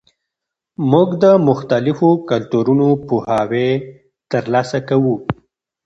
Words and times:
موږ 0.91 1.09
د 1.23 1.25
مختلفو 1.47 2.09
کلتورونو 2.29 2.87
پوهاوی 3.07 3.69
ترلاسه 4.31 4.79
کوو. 4.89 5.15